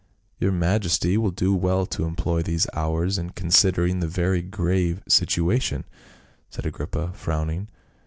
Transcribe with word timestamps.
"Your 0.39 0.51
majesty 0.51 1.15
will 1.15 1.29
do 1.29 1.53
well 1.53 1.85
to 1.85 2.05
employ 2.05 2.41
these 2.41 2.65
hours 2.73 3.19
in 3.19 3.29
considering 3.33 3.99
the 3.99 4.07
very 4.07 4.41
grave 4.41 5.03
situation," 5.07 5.83
said 6.49 6.65
Agrippa 6.65 7.11
frowning. 7.13 7.67